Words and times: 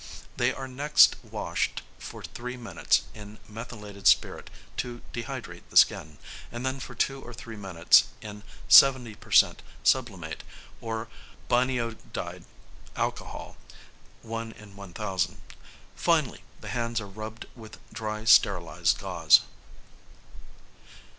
They 0.35 0.51
are 0.51 0.67
next 0.67 1.15
washed 1.23 1.83
for 1.99 2.23
three 2.23 2.57
minutes 2.57 3.03
in 3.13 3.37
methylated 3.47 4.07
spirit 4.07 4.49
to 4.77 5.03
dehydrate 5.13 5.69
the 5.69 5.77
skin, 5.77 6.17
and 6.51 6.65
then 6.65 6.79
for 6.79 6.95
two 6.95 7.21
or 7.21 7.35
three 7.35 7.55
minutes 7.55 8.05
in 8.19 8.41
70 8.67 9.13
per 9.13 9.29
cent. 9.29 9.61
sublimate 9.83 10.43
or 10.81 11.07
biniodide 11.47 12.45
alcohol 12.95 13.57
(1 14.23 14.53
in 14.53 14.75
1000). 14.75 15.39
Finally, 15.95 16.41
the 16.61 16.69
hands 16.69 16.99
are 16.99 17.05
rubbed 17.05 17.45
with 17.53 17.77
dry 17.93 18.23
sterilised 18.25 18.97
gauze. 18.97 19.41